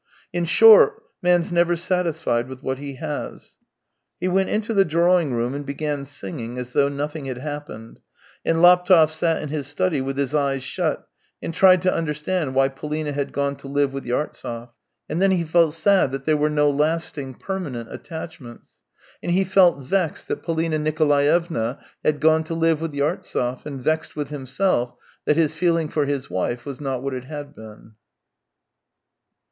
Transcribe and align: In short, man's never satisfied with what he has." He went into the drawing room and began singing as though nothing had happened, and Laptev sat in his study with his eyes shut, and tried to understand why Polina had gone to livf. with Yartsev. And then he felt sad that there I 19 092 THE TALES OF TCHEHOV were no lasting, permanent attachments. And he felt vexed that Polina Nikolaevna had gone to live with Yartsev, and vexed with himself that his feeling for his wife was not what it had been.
In 0.33 0.45
short, 0.45 1.03
man's 1.21 1.51
never 1.51 1.75
satisfied 1.75 2.47
with 2.47 2.63
what 2.63 2.79
he 2.79 2.95
has." 2.95 3.59
He 4.19 4.27
went 4.27 4.49
into 4.49 4.73
the 4.73 4.83
drawing 4.83 5.31
room 5.31 5.53
and 5.53 5.63
began 5.63 6.05
singing 6.05 6.57
as 6.57 6.71
though 6.71 6.87
nothing 6.89 7.25
had 7.25 7.37
happened, 7.37 7.99
and 8.43 8.63
Laptev 8.63 9.11
sat 9.11 9.43
in 9.43 9.49
his 9.49 9.67
study 9.67 10.01
with 10.01 10.17
his 10.17 10.33
eyes 10.33 10.63
shut, 10.63 11.07
and 11.39 11.53
tried 11.53 11.83
to 11.83 11.93
understand 11.93 12.55
why 12.55 12.67
Polina 12.69 13.11
had 13.11 13.31
gone 13.31 13.55
to 13.57 13.67
livf. 13.67 13.91
with 13.91 14.03
Yartsev. 14.05 14.69
And 15.07 15.21
then 15.21 15.29
he 15.29 15.43
felt 15.43 15.75
sad 15.75 16.11
that 16.13 16.25
there 16.25 16.33
I 16.35 16.39
19 16.39 16.55
092 16.55 16.63
THE 16.65 16.65
TALES 16.65 16.71
OF 16.71 16.79
TCHEHOV 16.79 16.81
were 16.81 16.83
no 16.83 16.83
lasting, 16.83 17.33
permanent 17.35 17.93
attachments. 17.93 18.81
And 19.21 19.31
he 19.33 19.43
felt 19.43 19.83
vexed 19.83 20.27
that 20.29 20.41
Polina 20.41 20.79
Nikolaevna 20.79 21.77
had 22.03 22.19
gone 22.19 22.43
to 22.45 22.55
live 22.55 22.81
with 22.81 22.93
Yartsev, 22.95 23.67
and 23.67 23.79
vexed 23.83 24.15
with 24.15 24.29
himself 24.29 24.95
that 25.25 25.37
his 25.37 25.53
feeling 25.53 25.89
for 25.89 26.07
his 26.07 26.27
wife 26.31 26.65
was 26.65 26.81
not 26.81 27.03
what 27.03 27.13
it 27.13 27.25
had 27.25 27.53
been. 27.53 27.93